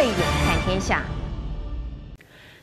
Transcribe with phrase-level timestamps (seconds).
[0.00, 1.04] 费远看天下。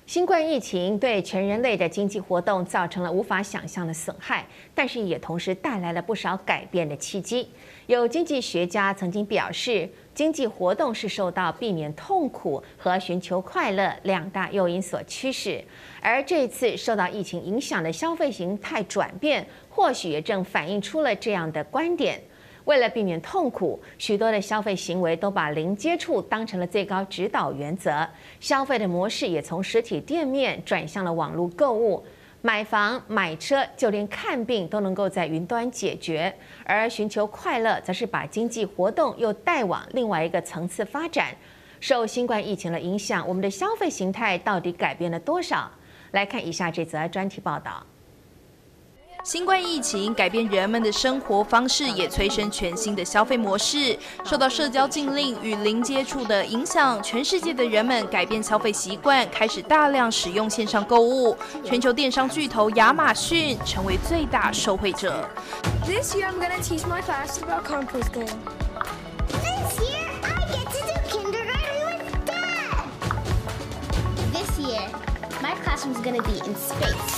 [0.07, 4.43] 新冠疫情对全人类的经济活动造成了无法想象的损害，
[4.73, 7.47] 但是也同时带来了不少改变的契机。
[7.85, 15.63] 有经济学家曾经表示，经济活动是受到避免痛苦和寻求快乐两大诱因所驱使，
[16.01, 22.19] 而这次受到疫情影响的消费形态转变，或许也正反映出了这样的观点。
[22.67, 28.05] 为了避免痛苦，许多的消费行为都把零接触当成了最高指导原则。
[28.41, 32.05] 消费的模式也从实体店面转向了网络购物，
[32.41, 36.33] 买房、买车，就连看病都能够在云端解决。
[36.65, 41.33] 而寻求快乐，则是把经济活动又带往另外一个层次发展。
[41.79, 45.71] 受新冠疫情的影响，我们的消费形态到底改变了多少？
[46.11, 47.81] 来看以下这则专题报道。
[49.23, 53.97] 新冠疫情改变人们的生活方式，也催生全新的消费模式。
[54.23, 61.37] 受到社交禁令与零接触的影响，全世界的人们改变消费习惯，开始大量使用线上购物。
[61.65, 65.27] 全球电商巨头亚马逊成为最大受惠者。
[65.85, 68.29] This year I'm gonna teach my class about composting.
[69.27, 72.85] This year I get to do kindergarten with Dad.
[74.31, 74.87] This year
[75.41, 77.16] my classroom's gonna be in space.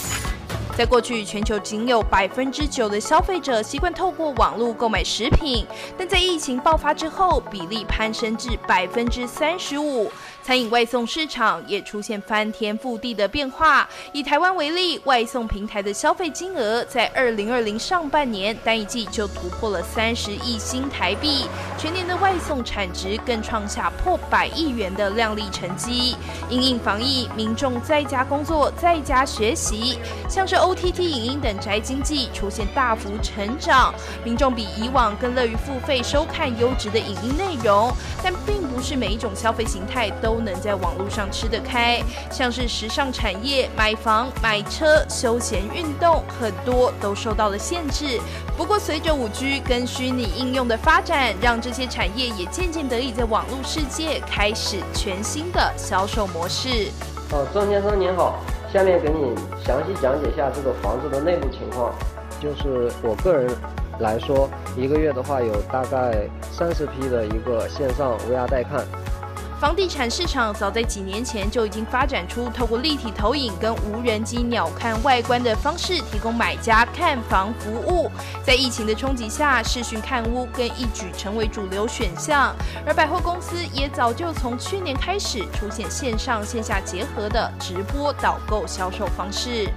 [0.80, 5.66] 在过去，全球仅有百分之九的消费者习惯透过网络购买食品，
[5.98, 10.10] 但在疫情爆发之后，比例攀升至百分之三十五。
[10.42, 13.88] 餐饮外送市场也出现翻天覆地的变化。
[14.14, 21.46] 以台湾为例，外送平台的消费金额在二零二零上半年单一季就突破了三十亿新台币，
[21.78, 26.16] 全年的外送产值更创下破百亿元的亮丽成绩。
[26.50, 33.92] 因应防疫，民众在家工作、在家学习，像是欧 OTT 影音等宅经济出现大幅成长，
[34.24, 37.92] 民众比以往更乐于付费收看优质的影音内容。
[38.22, 42.00] 但并不是每一种消费形态都能在网络上吃得开，
[42.32, 48.22] 像是时尚产业、买房、买车、休闲运动，很多都受到了限制。
[48.56, 56.92] 不过，随着五 G 跟虚拟应用的发展，让这些产业也渐渐得以在网络世界开始全新的销售模式。
[57.32, 58.38] 哦，庄先生您好，
[58.72, 61.94] 下面给你详细讲解一下这个房子的内部情况。
[62.40, 63.50] 就是我个人
[64.00, 68.86] 来说，一个月的话有大概三十批的一个线上 VR 带看。
[69.60, 78.10] 房地产市场早在几年前就已经发展出透过立体投影跟无人机鸟瞰外观的方式，提供买家看房服务。
[78.42, 82.56] 在疫情的冲击下，视讯看屋更一举成为主流选项。
[82.88, 89.70] 而百货公司也早就从去年开始出现线上线下结合的直播导购销售方式。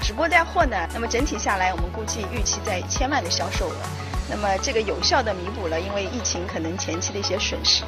[0.00, 3.74] 直播带货呢，那么整体下来，我们估计预期在千万的销售额。
[4.30, 7.84] 那么这个有效的弥补了因为疫情可能前期的一些损失。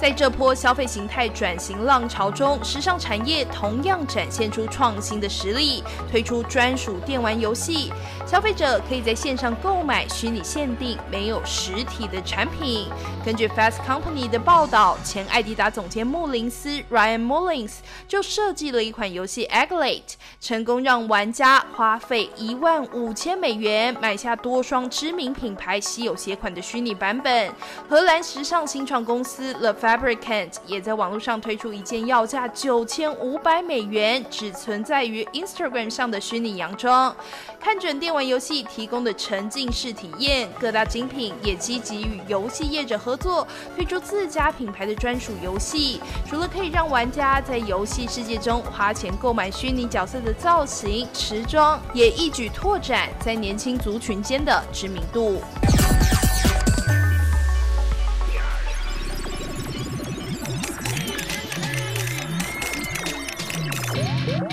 [0.00, 7.92] 在这波消费形态转型浪潮中，时尚产业同样展现出创新的实力，推出专属电玩游戏，
[8.26, 12.88] 消费者可以在线上购买虚拟限定、没有实体的产品。
[13.24, 17.74] 根据 Fast Company 的报道，前艾迪达总监穆林斯 Ryan Mullins
[18.08, 27.52] 就设计了一款游戏 Egglate，成功让玩家花费一万五千美元买下多双知名品牌稀有鞋款的虚拟版本。
[27.88, 37.12] 荷兰时尚新创公司 The Fabricant 也在网络上推出一件要价九千五百美元、只存在于 Instagram 上的虚拟洋装。
[37.58, 43.44] 看准电玩游戏提供的沉浸式体验，各大精品也积极与游戏业者合作，
[43.74, 46.00] 推出自家品牌的专属游戏。
[46.28, 55.42] 除了可以让玩家在游戏世界中花钱购买虚拟角色的造型、时装，也一举拓展在年轻族群间的知名度。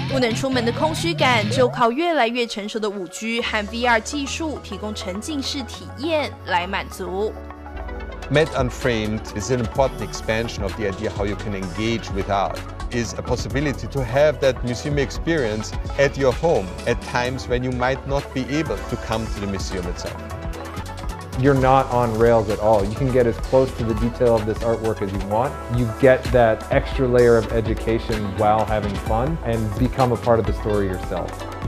[0.08, 7.32] 不能出门的空虚感，就靠越来越成熟的五 G 和 VR 技术提供沉浸式体验来满足。
[8.30, 12.56] Met Unframed is an important expansion of the idea how you can engage with art.
[12.90, 17.72] Is a possibility to have that museum experience at your home at times when you
[17.72, 20.14] might not be able to come to the museum itself.
[21.39, 22.83] You're not on rails at all.
[22.83, 25.53] You can get as close to the detail of this artwork as you want.
[25.79, 30.45] You get that extra layer of education while having fun and become a part of
[30.45, 31.58] the story yourself.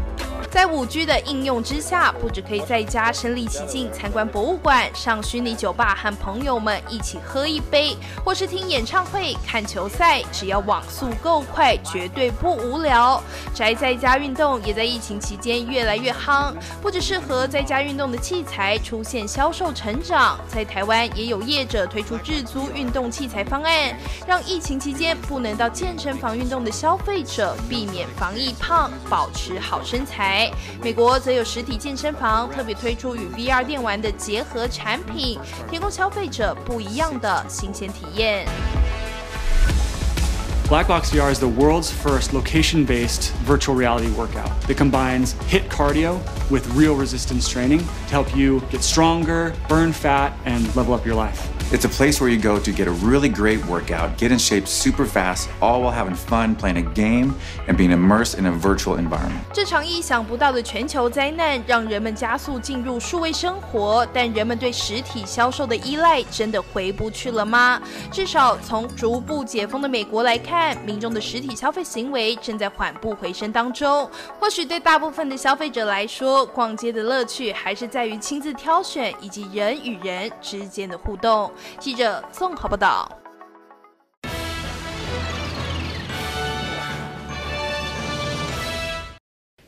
[0.51, 7.95] 在五 G 的应用之下，不止可以在家身临其境参观博物馆、上虚拟酒吧和朋友们一起喝一杯，
[8.25, 13.23] 或是听演唱会、看球赛，只要网速够快，绝对不无聊。
[13.53, 23.97] 宅在家运动也在疫情期间越来越夯，不只适合在家运动的器材出现销售成长，在台湾也有业者推出自租运动器材方案，
[24.27, 30.40] 让疫情期间不能到健身房运动的消费者避免防疫胖，保持好身材。
[30.82, 35.38] 美国则有实体健身房特别推出与 VR 电玩的结合产品，
[35.70, 38.46] 提供消费者不一样的新鲜体验。
[40.68, 46.18] Blackbox VR is the world's first location-based virtual reality workout that combines HIIT cardio
[46.50, 51.14] with real resistance training to help you get stronger, burn fat, and level up your
[51.14, 51.48] life.
[51.73, 54.67] It's a place where you go to get a really great workout, get in shape
[54.67, 57.33] super fast, all while having fun playing a game
[57.65, 59.39] and being immersed in a virtual environment.
[59.53, 67.81] 这场意想不到的全球灾难让人们加速进入数位生活，但人们对实体销售的依赖真的回不去了吗？
[68.11, 74.11] 至少从逐步解封的美国来看，民众的实体消费行为正在缓步回升当中。
[74.37, 81.49] 或许对大部分的消费者来说，逛街的乐趣还是在于亲自挑选以及人与人之间的互动。
[81.79, 83.11] 记者宋豪报道。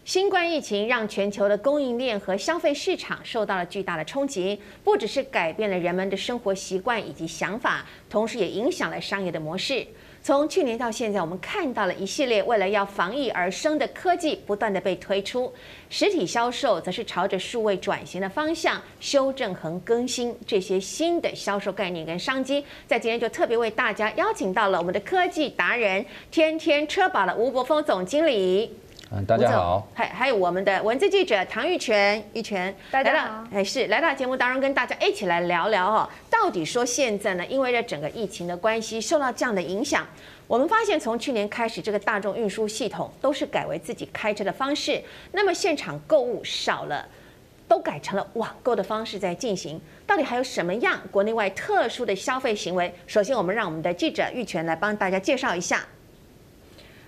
[0.05, 9.87] 新冠疫情让全球的供应链和消费市场受到了巨大的冲击，不只是改变了人们的生活习惯以及想法，同时也影响了商业的模式。
[10.23, 15.53] 从去年到现在，我们看到了一系列为了要防疫而生的科技不断的被推出，
[15.89, 22.63] 实体销售则是朝着数位转型的方向修正和更新这些新的销售概念跟商机。
[22.87, 28.73] 在今天就特别为大家邀请到了我们的科技达人天天车保的吴柏锋总经理。
[29.15, 29.85] 嗯，大家好。
[29.93, 33.43] 还还有我们的文字记者唐玉泉，玉泉，大家好。
[33.53, 36.09] 哎，是来到节目当中跟大家一起来聊聊哦，
[36.43, 40.05] 到底说现在呢，因为这整个疫情的关系，受到这样的影响，
[40.45, 45.01] 我们发现从去年开始，这个大众运输系统都是改为自己开车的方式，
[45.31, 47.07] 那么现场购物少了，
[47.65, 49.79] 都改成了网购的方式在进行。
[50.05, 52.93] 到底还有什么样国内外特殊的消费行为？
[53.07, 55.87] 首先，我们让我们的记者玉泉来帮大家介绍一下。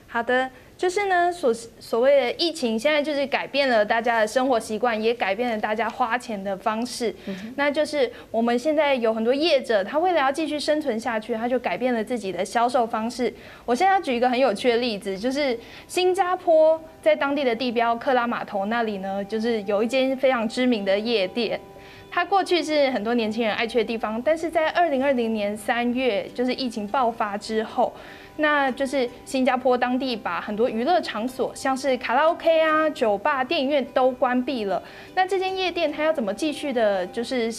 [0.07, 0.49] 好的。
[0.77, 7.15] 就是呢，所所谓的疫情，现在就是改变了大家的生活习惯，也改变了大家花钱的方式。
[7.27, 13.33] 嗯、那就是我们现在有很多业者，他为了要继续生存下去，他就改变了自己的销售方式。
[13.65, 15.57] 我现在要举一个很有趣的例子，就是
[15.87, 21.57] 新加坡在当地的地标克拉码头那里呢，就是有一间非常知名的夜店。
[22.11, 27.93] 它过去是很多年轻人爱去的地方，但是在二零二零年三月，就是疫情爆发之后。
[28.37, 34.81] 那就是新加坡当地把很多娱乐场所，像是卡拉 OK 啊、酒吧、电影院都关闭了。
[35.13, 37.49] 那这间夜店它要怎么继续的，就是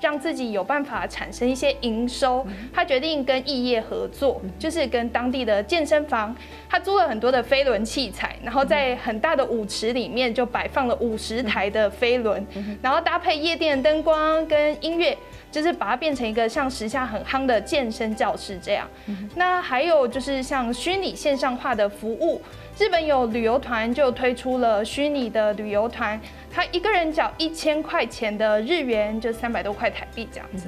[0.00, 2.46] 让自己有办法产生一些营收？
[2.72, 6.34] 他决定跟异业合作，就是跟当地的健身房，
[6.68, 12.46] 他租了很多的飞轮器材，然后在很大的舞池里面就摆放了五十台的飞轮，
[12.82, 15.16] 然后搭配夜店灯光跟音乐。
[15.50, 18.88] 就是把它变成一个像时下很夯的健身教室这样。
[19.34, 22.40] 那还有就是像虚拟线上化的服务，
[22.78, 26.20] 日本有旅游团就推出了虚拟的旅游团，
[26.50, 30.66] 他一个人缴一千块钱的日元，就三百多块台币这样子，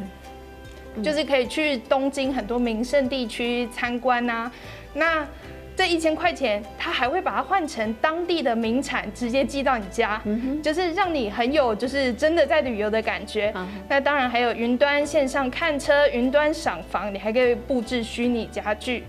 [1.02, 4.50] 就是可以去东京很多名胜地区参观啊。
[4.94, 5.26] 那
[5.74, 13.50] 这一千块钱，他还会把它换成当地的名产，直接寄到你家，嗯、就是让你很有就是真的在旅游的感觉。
[13.56, 19.04] 嗯、那当然还有云端线上看车、云端赏房，你还可以布置虚拟家具。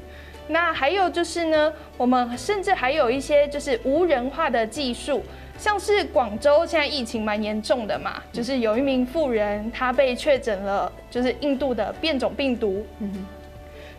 [0.48, 5.24] 那还有就是呢，我们甚至还有一些就是无人化的技术，
[5.58, 13.26] 像是广州现在疫情蛮严重的嘛，就是有一名妇人她被确诊了，就是印度的变种病毒，嗯、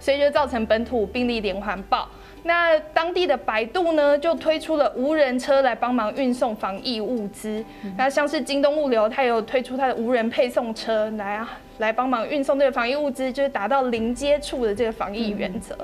[0.00, 2.09] 所以就造成本土病例连环爆。
[2.46, 7.64] 那当地的百度呢，就推出了无人车来帮忙运送防疫物资。
[7.96, 15.74] 那像是京东物流，它有推出它的无人配送车来啊，来帮忙运送这个防疫物资，就是达到零接触的这个防疫原则。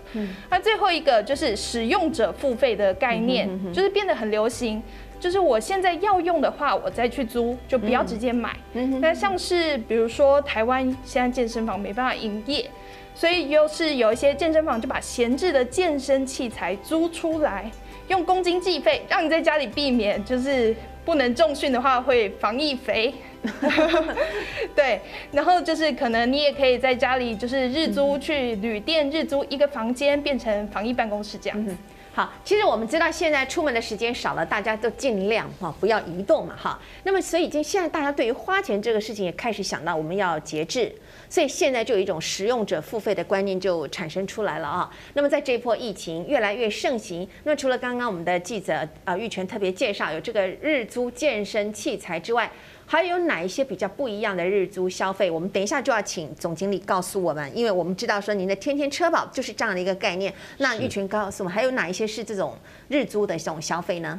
[0.50, 4.82] 那最后一个就是使用者付费的概念，就是变得很流行。
[5.20, 8.56] 就是我现在要用的话，我再去租，就不要直接买。
[9.00, 12.68] 那像是比如说台湾现在健身房没办法营业。
[13.12, 17.70] 所以又是有一些健身房就把闲置的健身器材租出来，
[18.08, 20.74] 用公斤计费，让你在家里避免就是
[21.04, 23.12] 不能重训的话会防疫肥。
[24.74, 25.00] 对，
[25.32, 31.76] 然后就是可能你也可以在家里就是日租去旅店日租一个房间变成防疫办公室这样子。
[32.12, 36.76] 好，其实我们知道现在出门的时间少了，大家都尽量哈不要移动嘛哈。
[37.04, 40.92] 那么所以，今现在大家对于花钱这个事情也开始想到我们要节制，
[41.28, 44.90] 所以现在就有一种使用者付费的观念就产生出来了啊。
[45.14, 52.50] 那么在这波疫情越来越盛行，那除了刚刚我们的记者啊玉泉特别介绍有这个日租健身器材之外，
[52.90, 55.30] 还有哪一些比较不一样的日租消费？
[55.30, 60.35] 我们等一下就要请总经理告诉我们，因为我们知道说您的天天车保就是这样的一个概念。
[60.59, 64.18] 那玉群告诉我们，还有哪一些是这种日租的这种消费呢？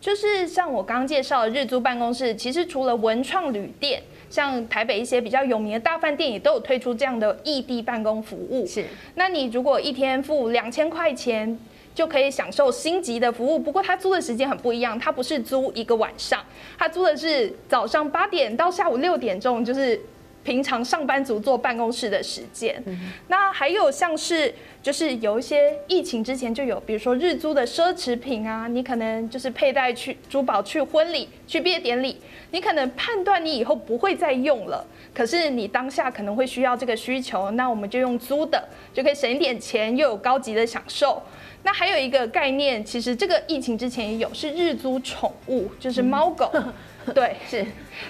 [0.00, 4.00] 就是像我刚刚介绍的日租办公室，其实除了文创旅店，
[4.30, 8.64] 像台北一些比较有名的大饭店也都有推出这样的异地办公服务。
[8.64, 8.84] 是，
[9.16, 11.58] 那你如果一天付两千块钱。
[11.94, 16.44] 就可以享受星级的服务，不过他租的时间很不一样，他不是租一个晚上，
[16.78, 20.00] 他租的是早上八点到下午六点钟，就是
[20.44, 22.82] 平常上班族坐办公室的时间。
[22.86, 32.16] 嗯、那还有像是，就是有一些疫情之前就有，比如说日租的奢侈品啊，你可能就是佩戴去珠宝去婚礼、去毕业典礼，
[32.50, 34.84] 你可能判断你以后不会再用了，
[35.14, 41.22] 可是你当下可能会需要这个需求，那我们就用租的，就可以省一点钱，又有高级的享受。
[41.64, 46.72] 那还有一个概念，其实这个疫情之前也有，是日租宠物，就是猫狗，嗯、
[47.14, 47.64] 对，是。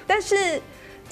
[0.06, 0.58] 但是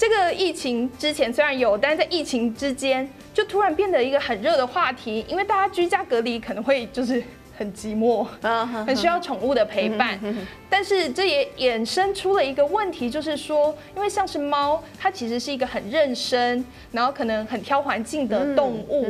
[0.01, 7.21] 这个疫情之前虽然有，但是在疫情之间就突然变得一个很热的话题，因为大家居家隔离可能会就是。
[7.53, 8.25] 很寂寞，
[8.87, 10.19] 很需要宠物的陪伴，
[10.67, 19.05] 但是这也衍生出了一个问题，就是说，因为像是猫，它其实是一个很认生，然后可能很挑环境的动物。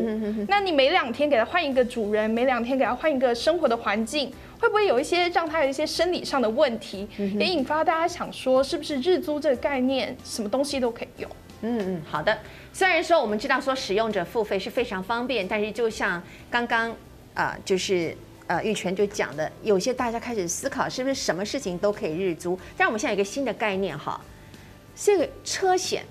[0.50, 4.30] 那你每两天给它换一个主人，每两天给它换一个生活的环境，
[4.62, 11.30] 会不会有一些让他有一些生理上的问题，也引发大家想说，是不是日租这个概念，什么东西都可以用？
[11.64, 12.38] 嗯嗯，好的。
[12.72, 16.96] 虽然说我们知道说使用者付费是非常方便，但是就像刚刚
[17.34, 18.16] 啊，就是。
[18.48, 22.60] 呃，玉泉就讲的，有些大家开始思考，是不是什么事情都可以日租？
[22.76, 24.20] 但我们现在有一个新的概念哈，
[24.94, 26.04] 这个车险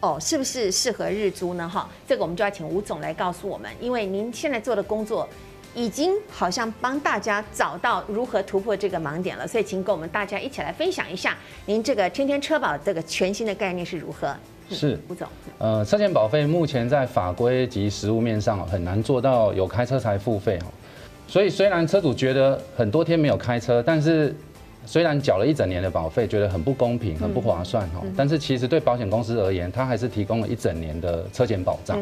[0.00, 1.68] 哦，是不是适合日租呢？
[1.68, 5.28] 哈，这个我们就要请吴总来告诉我们，因为您现在做的工作
[5.74, 14.34] 已经好像帮大家找到如何突破这个盲点了，所以请跟我们大家一起来分享一下，您这个天天车保这个全新的概念是如何？
[14.70, 20.66] 是吴总，呃，车险保费目前在法规及实务面上很难做到有开车才付费哈。
[21.26, 24.34] 所以虽然车主觉得很多天没有开车，但是
[24.84, 31.98] 虽然缴了一整年的保费，觉得很不公平、很不划算哈，但是其实对保险公司而言，它还是提供了一整年的车险保障。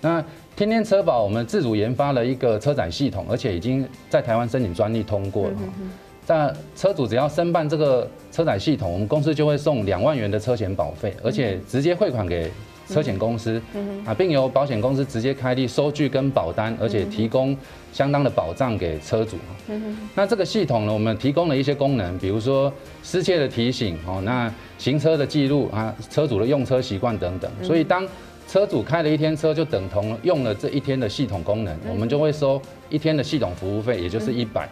[0.00, 0.24] 那
[0.58, 5.54] 天天车保我们自主研发了一个车载系统，而且已经在台湾申请专利通过了。
[6.26, 12.50] 但车主只要申办这个车载系统，我们公司就会送两万元的车险保费，而且直接汇款给。
[12.90, 13.60] 车险公司
[14.06, 17.54] 啊，并由保险公司直接开立收据跟保单，而且提供
[17.92, 19.36] 相当的保障给车主。
[20.14, 22.72] 那这个系统呢，我们提供了一些功能，比如说
[23.02, 27.50] 失窃的提醒哦，那行车的记录啊，车主的用车习惯等等。
[27.62, 28.08] 所以当
[28.48, 34.66] 车主开了一天车，就等同用了这一天的系统功能，我们就会收一天的系统服务费，也就是一百。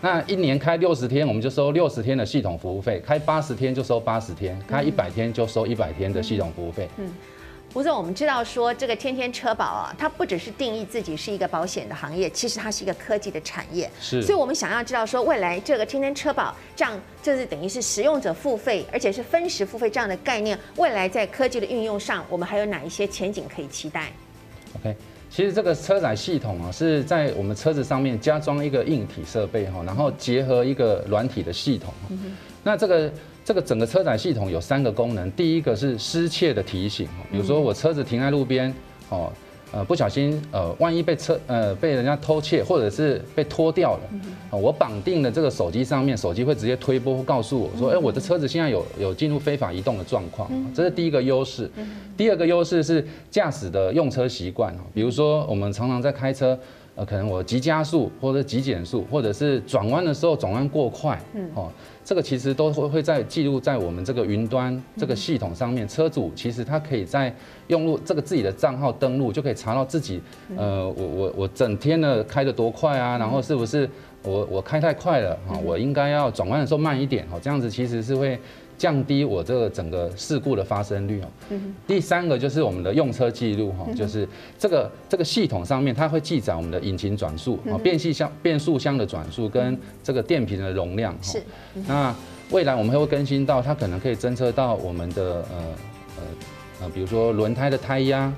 [0.00, 6.88] 那一年开六十天，我们就收六十天的系统服务费；开八十天就收八十天，开一百天就收一百天的系统服务费。
[7.74, 13.90] 吴总，我们知道说这个天天车保啊，它不只是定义自己是一个保险的行业，其实它是一个科技的产业。
[13.98, 24.12] 是，所以我们想要知道说，未来这个天天车保这样，就是等于是使用者付费，而且是分时付费这样的概念，未来在科技的运用上，我们还有哪一些前景可以期待
[24.78, 24.94] ？OK，
[25.30, 31.94] 其实这个车载系统啊，是在我们车子上面加装一个硬体设备哈，然后结合一个软体的系统。
[32.10, 33.10] 嗯、那这个。
[33.44, 38.72] 这个整个车载系统有三个功能，第一个是失窃的提醒，比如说我车子停在路边，
[39.08, 39.32] 哦，
[39.72, 44.00] 呃，不小心，呃，万一被车，呃，被人家偷窃，或者是被拖掉了，
[44.50, 51.70] 哦，我绑定的这个手机上面，手机会直接推波告诉我说，哎，我的车子现在有有进入非法移动的状况，这是第一个优势。
[52.16, 56.56] 第二个优势是驾驶的用车习惯，比如说我们常常在开车，
[56.94, 61.70] 呃，可能我急加速或者急减速，或者是转弯的时候转弯过快，嗯哦。
[62.04, 65.86] 这个其实都会会在记录在我们这个云端这个系统上面。
[65.86, 67.32] 车主其实他可以在
[67.68, 70.20] 用入这个自己的账号登录，就可以查到自己，
[70.56, 73.88] 呃，我我我整天呢开得多快啊，然后是不是
[74.24, 75.56] 我我开太快了啊？
[75.64, 78.38] 我应该要转弯的时候慢一点哦，这样子其实是会。
[78.82, 81.28] 降低我这个整个事故的发生率哦。
[81.86, 91.16] 第三个就是我们的用车记录哈，就是这个这个系统上面它会记载我们的引擎转速啊、变速箱、变速箱的转速跟这个电瓶的容量。
[91.22, 91.40] 是。
[91.86, 92.12] 那
[92.50, 95.56] 未来我们会更新到它可能可以侦测到我们的呃
[96.16, 96.22] 呃
[96.80, 98.34] 呃，比如说轮胎的胎压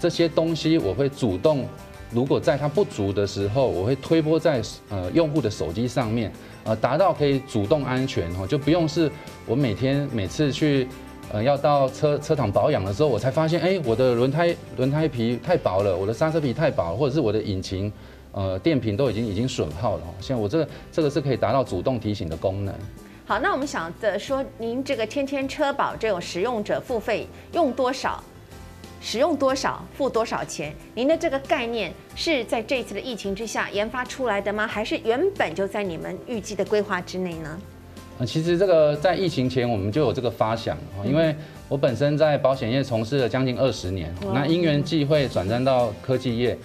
[0.00, 1.64] 这些东西，我会主动
[2.14, 9.10] 如果在它不足的时候，我会推播在呃用户的手机上面，呃，达到可以主动安全哦，就不用是
[9.46, 10.86] 我每天每次去
[11.32, 17.92] 呃要到车车厂保养的时候，我才发现，哎，我的轮胎轮胎皮太薄了，我的刹车皮太薄，或者是我的引擎
[18.30, 20.02] 呃电瓶都已经已经损耗了。
[20.20, 22.72] 现在我这个这个是可以达到主动提醒的功能。
[23.26, 28.22] 好，那我们想着说，您这个天天车保这种使用者付费用多少，
[29.04, 30.74] 使用多少付多少钱？
[30.94, 34.66] 您的这个概念是在这次的疫情之下研发出来的吗？
[34.66, 37.60] 还是原本就在你们预计的规划之内呢？
[38.18, 41.36] 呃，其实这个在疫情前我们就有这个发想，因为
[41.68, 46.56] 我本身在保险业从事了将近二十年，那因缘际会转战到科技业，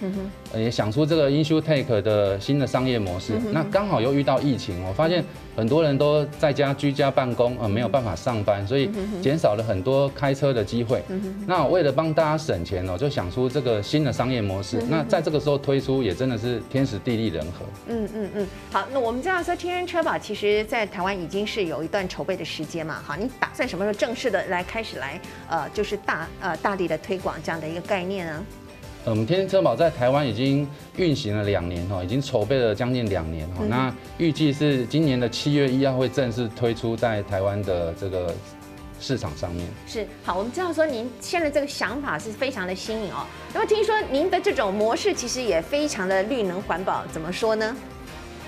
[0.54, 5.24] 也想出这个 InsurTech 的新的商业模式，那刚好又遇到疫情，我发现。
[5.56, 8.88] 很多人都在家居家办公，呃，没有办法上班，所以
[9.20, 11.02] 减少了很多开车的机会。
[11.44, 14.80] 那为了帮大家省钱哦，就想出这个新的商业模式。
[14.88, 17.66] 那在这个时候推出，也真的是天时地利人和。
[17.88, 23.02] 嗯嗯嗯，好，那我们知道说天天车保其实在台湾已经是有一段筹备的时间嘛。
[23.04, 28.42] 好，你打算什么时候正式的来开始来呃，就是大呃大力的推广这样的一个概念呢？
[29.04, 33.64] 呃，我们天天车保在台湾已经运行了两年哦，已经筹备了将近两年哦。
[33.66, 38.34] 那预计是今年的七月一号会正式推出在台湾的这个
[39.00, 39.66] 市场上面。
[39.86, 43.24] 是，好，我们知道说您现在这个想法是非常的新颖哦。
[43.54, 47.74] 那么听说您的这种模式其实也非常的绿能环保，怎么说呢？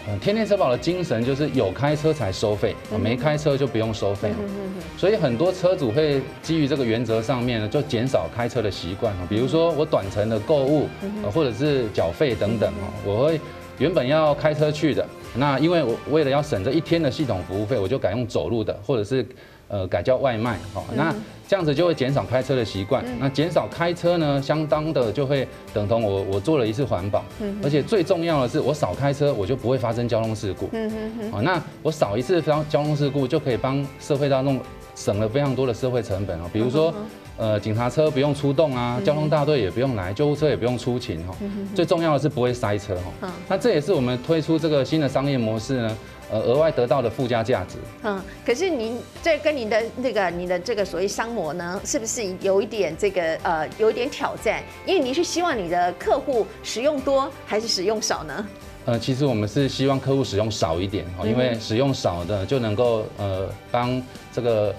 [0.09, 4.33] 嗯，天天车保的精神就是有开车才收费，没开车就不用收费。
[4.97, 9.15] 所以很多车主会基于这个原则上面呢，就减少开车的习惯。
[9.29, 10.89] 比如说我短程的购物，
[11.33, 12.73] 或者是缴费等等，
[13.05, 13.41] 我会
[13.79, 15.07] 原本要开车去的，
[15.37, 19.25] 那因为我为了要省这一天的系统服务费，我就改用走路的，或者是。
[19.73, 21.15] 呃，改叫外卖，哦，那
[21.49, 23.03] 这样子就会减少开车的习惯。
[23.19, 27.25] 那减少开车呢，相当的就会等同我我做了一次环保，
[27.63, 30.69] 而且最重要的是，我少开车，我就不会发生交通事故。
[30.73, 31.33] 嗯嗯嗯。
[31.33, 34.61] 好，那我少一次交交通事故，就可以帮社会大众
[34.95, 36.45] 省了非常多的社会成本哦。
[36.53, 36.93] 比如说，
[37.39, 41.35] 呃，警察车不用出动啊，交通大队也不用来，救护车也不用出勤哈。
[41.75, 43.33] 最重要的是不会塞车哈。
[43.49, 45.97] 那这也是我们推出这个新的商业模式呢。
[46.33, 47.77] 呃，额外得到的附加价值。
[48.03, 54.63] 嗯，可是您这跟您的那个你的这个所谓商模呢，是不是有一点这个呃有一点挑战？
[54.87, 58.47] 因为您是希望你的客户使用多还是使用少呢？
[58.87, 64.03] 呃，其实我们是希望客户使用少一点哦，因为使用少的就能够呃帮
[64.33, 64.75] 这个。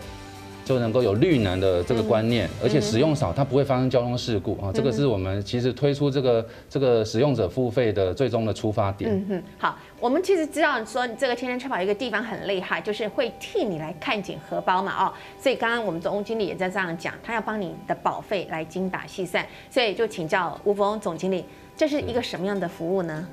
[0.64, 4.72] 就能够有绿能的这个观念，而且使用少，它不会发生交通事故啊。
[4.74, 9.12] 这个是我们其实推出这个这个使用者付费的最终的出发点。
[9.12, 15.14] 嗯哼，好，我们其实知道说这个天天车保一个地方很厉害，就是会替你来看紧荷包嘛哦。
[15.40, 19.46] 所以刚刚我们总经理也在这样讲，他要帮你的保费来精打细算。
[19.70, 21.44] 所以就请教吴峰总经理，
[21.76, 23.28] 这是一个什么样的服务呢？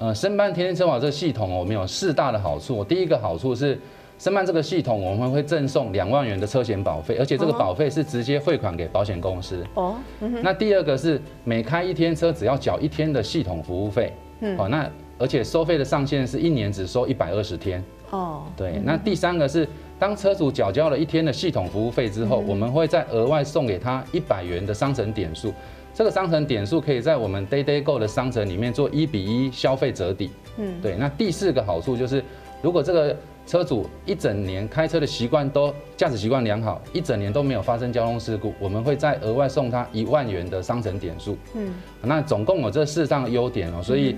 [0.00, 2.82] 呃，申办天天车保这个系统，我们有四大的好处。
[2.82, 3.78] 第一个好处是。
[4.24, 9.62] 申办这个系统，我们会赠送两万元的车险保费，而且这个保费是直接汇款给保险公司。
[9.74, 9.96] 哦，
[10.42, 14.14] 那第二个是每开一天车只要缴一天的系统服务费。
[14.40, 17.84] 嗯，好，那而且收费的上限是一年只收一百二十天。
[18.12, 25.52] 哦，对，那第三个是当车主缴交了一天的系统服务费之后，我们会再额外送给他一百元的商城点数。
[25.92, 30.30] 这个商城点数可以在我们 Day Day Go 的商城里面做一比一消费折抵。
[30.56, 32.24] 嗯，对，那第四个好处就是
[32.62, 33.14] 如果这个
[33.46, 41.36] 车主一整年开车的习惯都驾驶习惯良好，一整年都没有发生交通事故，我们会再额外送他一万元的商城点数。
[41.54, 44.16] 嗯，那总共有这四项优点哦，所以，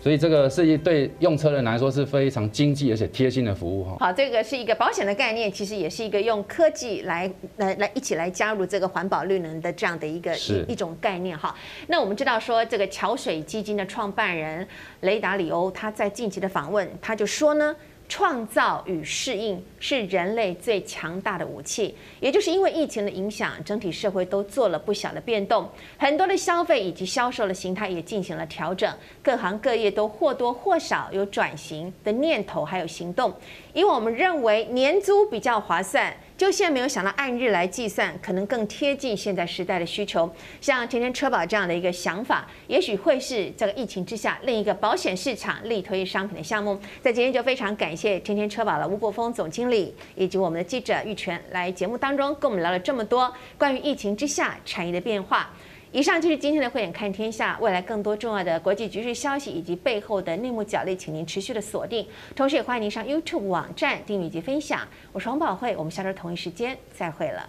[0.00, 3.96] 所以这个是一对用车人来说是非常经济而且贴心的服务哈。
[3.98, 11.52] 好，这个是一个保险的概念，其实也是一个用科技来来来一起来加入这个环保绿能的这样的一个一一种概念哈。
[11.88, 14.64] 那我们知道说这个桥水基金的创办人
[15.00, 17.74] 雷达里欧他在近期的访问，他就说呢。
[18.08, 21.96] 创造与适应是人类最强大的武器。
[22.20, 33.32] 也就是因为疫情的影响，整体社会都做了不小的变动，很多的消费以及销售的形态也进行了调整，各行各业都或多或少有转型的念头，还有行动。
[33.72, 36.14] 因为我们认为年租比较划算。
[36.36, 40.28] 就现在没有想到按日来计算，可能更贴近现在时代的需求。
[40.60, 46.76] 像天天车保这样的一个想法，也许会是这个疫情之下另一个保险市场力推商品的项目。
[47.00, 55.50] 在今天就非常感谢天天车保的吴国峰总经理以及我们的记者玉泉来节目当中跟我们聊了这么多关于疫情之下产业的变化。
[55.94, 62.04] 以上就是今天的慧眼看天下，未来更多重要的国际局势消息以及背后的内幕角力，请您持续的锁定。
[62.34, 64.80] 同时也欢迎您上 YouTube 网站订阅及分享。
[65.12, 67.48] 我是王宝慧，我们下周同一时间再会了。